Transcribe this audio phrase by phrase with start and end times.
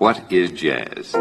[0.00, 1.12] What is jazz?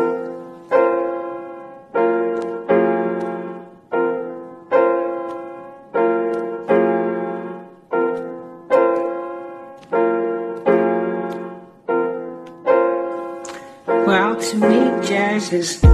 [14.07, 15.88] Well, to me, jazz is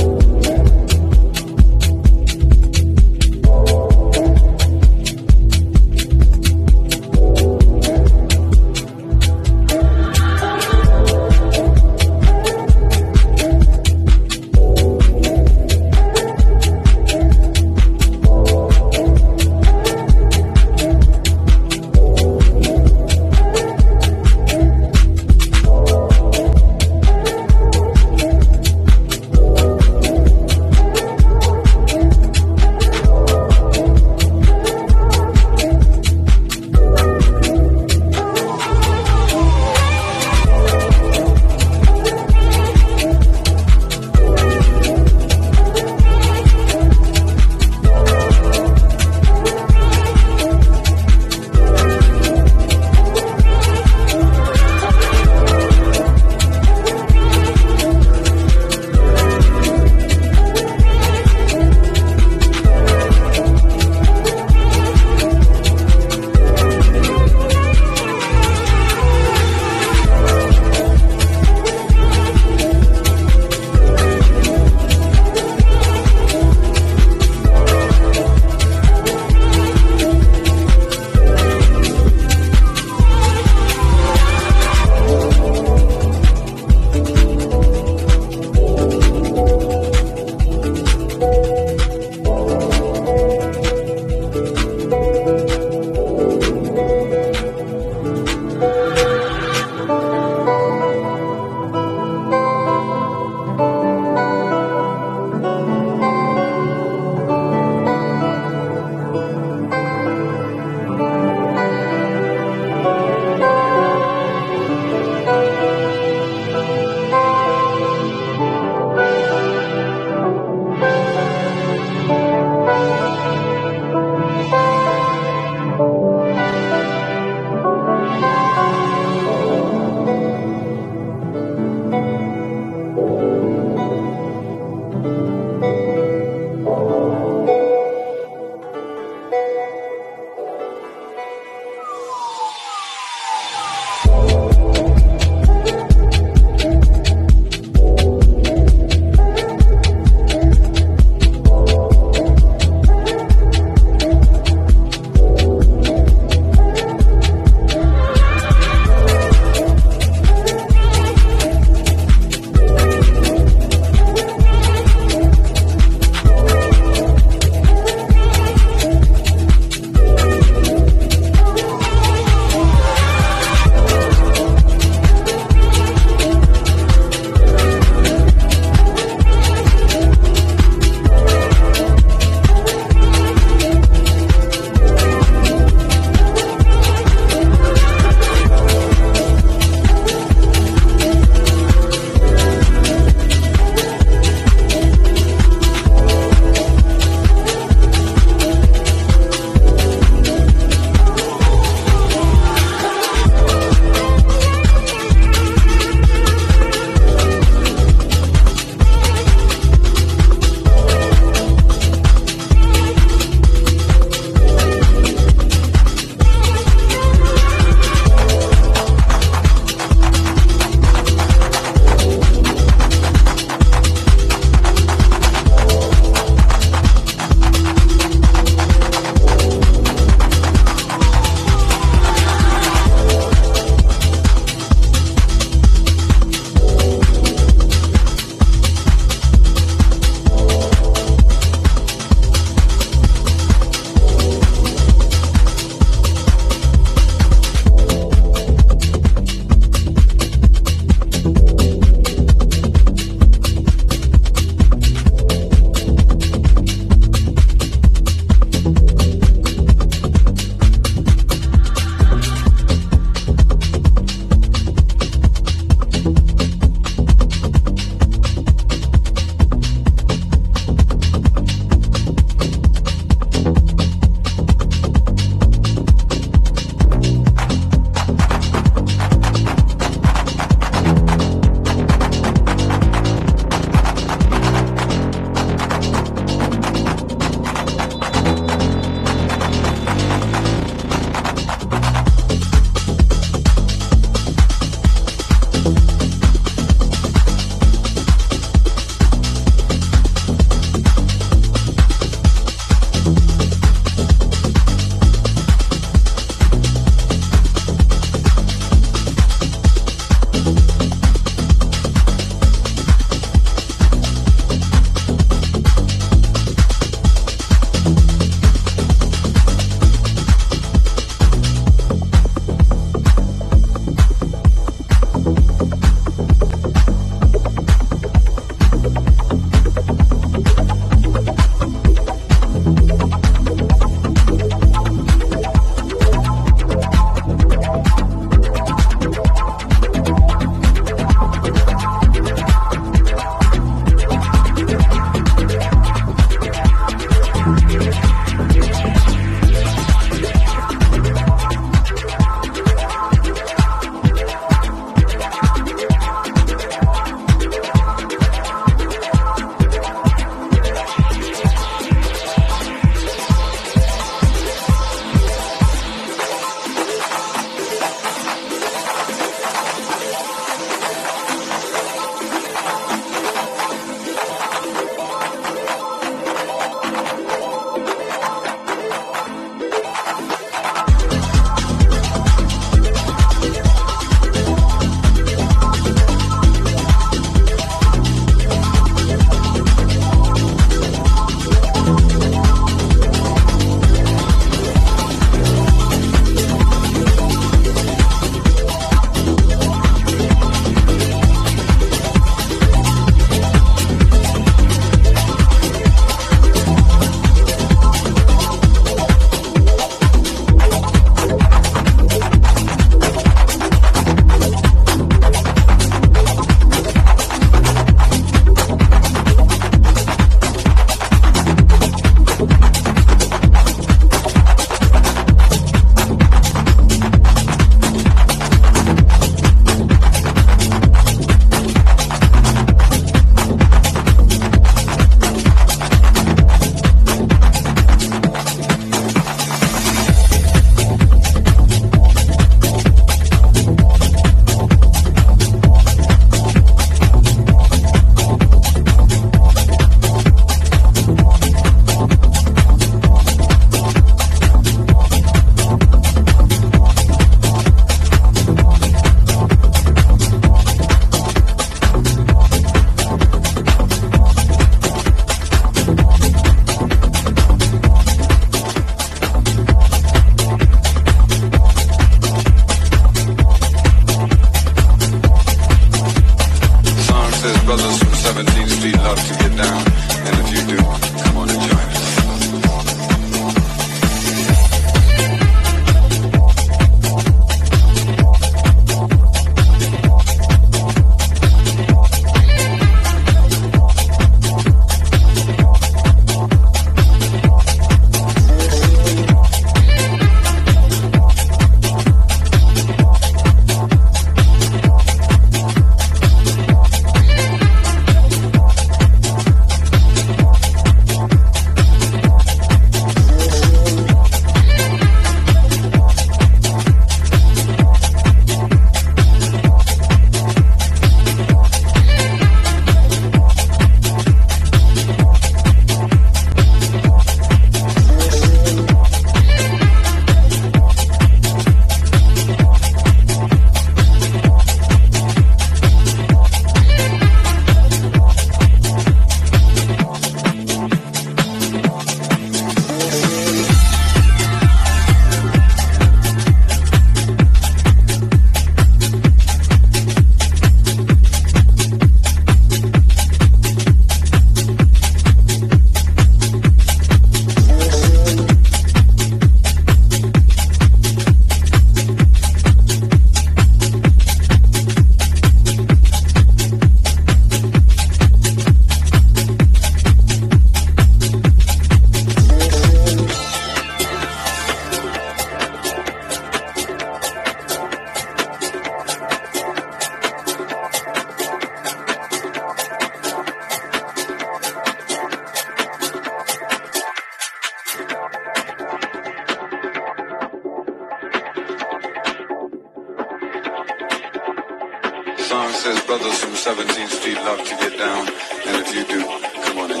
[596.18, 599.20] brothers from 17th Street love to get down, and if you do,
[599.64, 600.00] come on and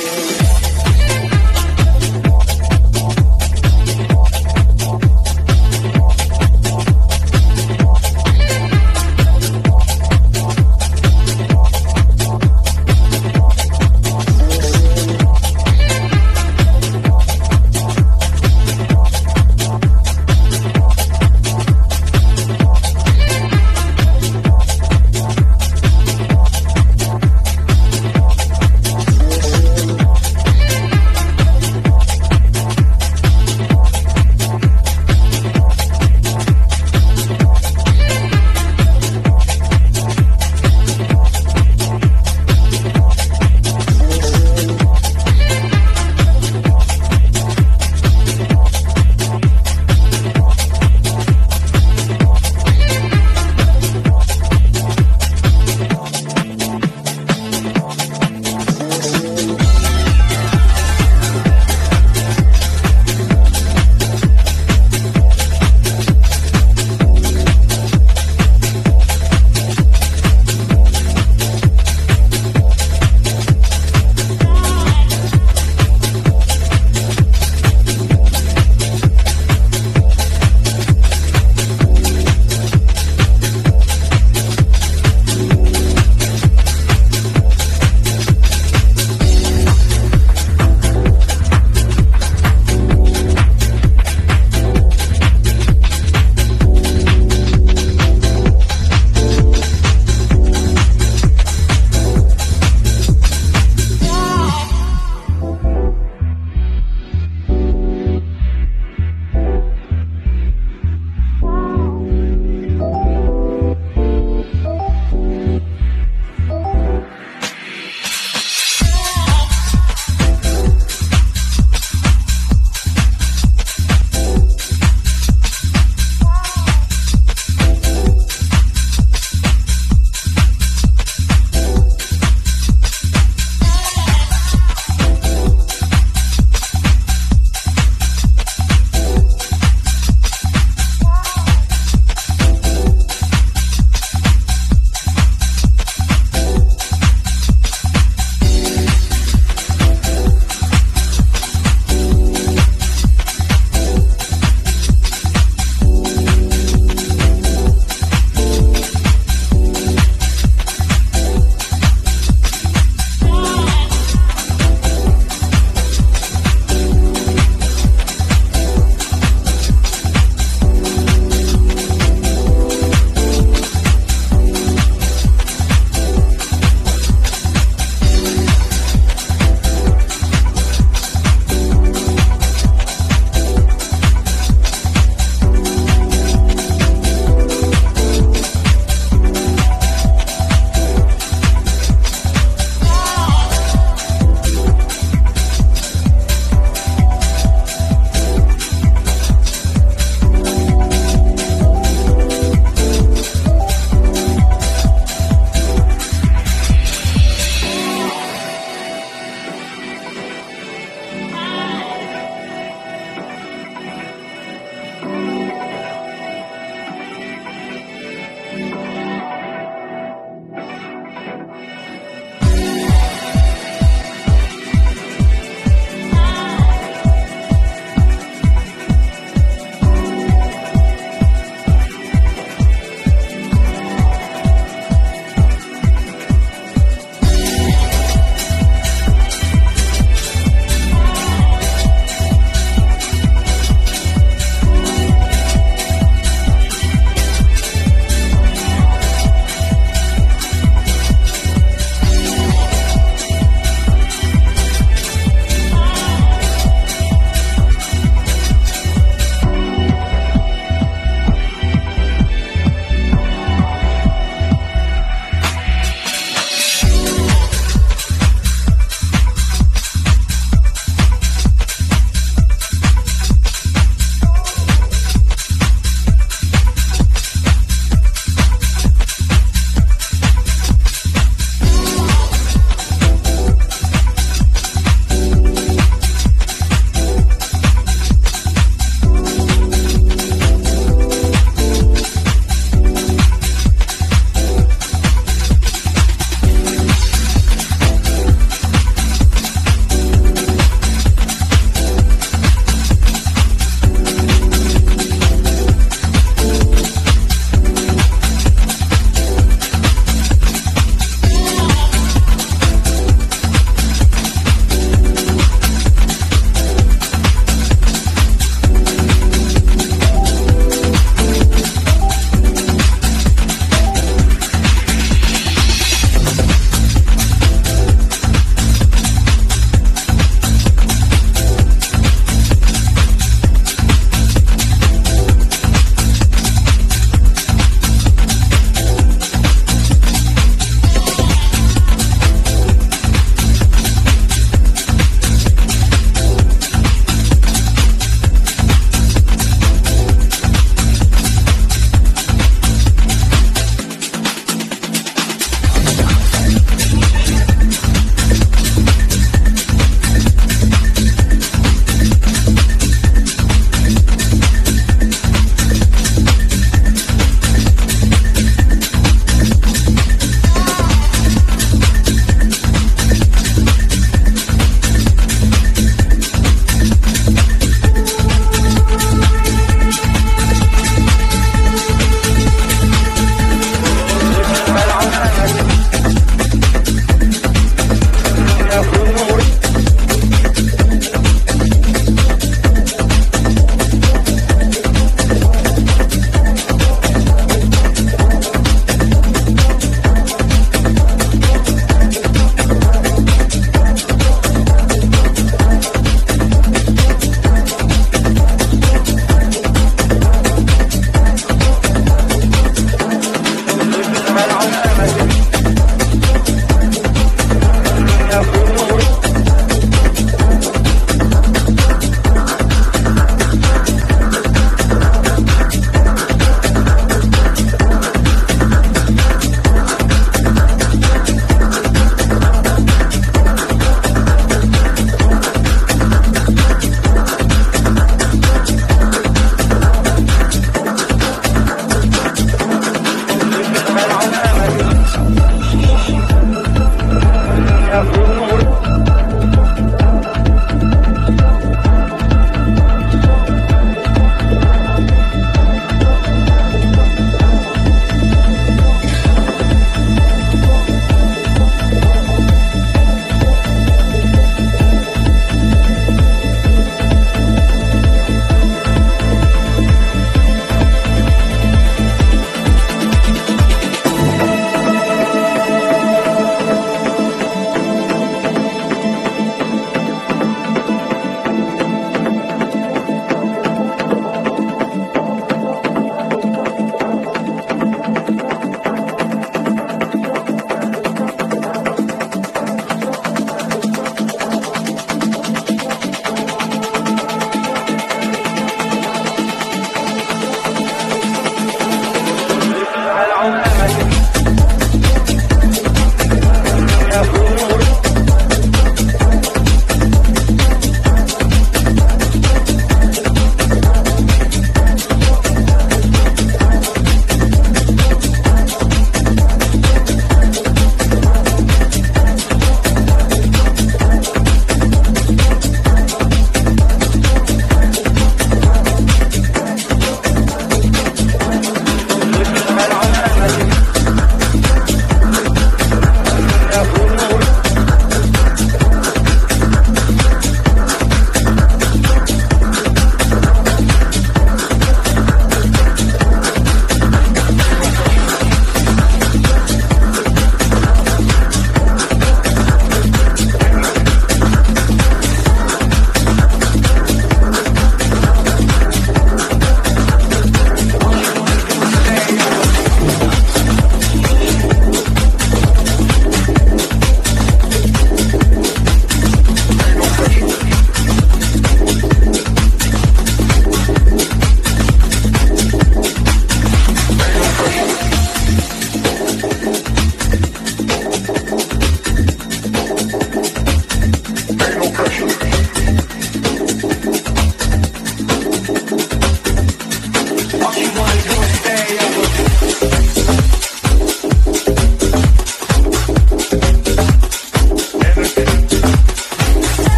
[0.00, 0.05] join.